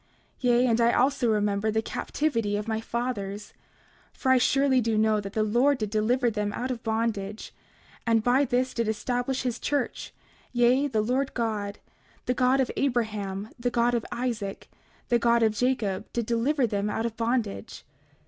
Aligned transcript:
29:11 0.37 0.37
Yea, 0.39 0.65
and 0.65 0.81
I 0.81 0.93
also 0.93 1.29
remember 1.29 1.69
the 1.69 1.83
captivity 1.83 2.57
of 2.57 2.67
my 2.67 2.81
fathers; 2.81 3.53
for 4.11 4.31
I 4.31 4.39
surely 4.39 4.81
do 4.81 4.97
know 4.97 5.21
that 5.21 5.33
the 5.33 5.43
Lord 5.43 5.77
did 5.77 5.91
deliver 5.91 6.31
them 6.31 6.51
out 6.53 6.71
of 6.71 6.81
bondage, 6.81 7.53
and 8.07 8.23
by 8.23 8.43
this 8.43 8.73
did 8.73 8.87
establish 8.87 9.43
his 9.43 9.59
church; 9.59 10.11
yea, 10.51 10.87
the 10.87 11.01
Lord 11.03 11.35
God, 11.35 11.77
the 12.25 12.33
God 12.33 12.59
of 12.59 12.71
Abraham, 12.75 13.49
the 13.59 13.69
God 13.69 13.93
of 13.93 14.03
Isaac, 14.11 14.67
and 14.71 14.79
the 15.09 15.19
God 15.19 15.43
of 15.43 15.53
Jacob, 15.53 16.11
did 16.13 16.25
deliver 16.25 16.65
them 16.65 16.89
out 16.89 17.05
of 17.05 17.15
bondage. 17.15 17.85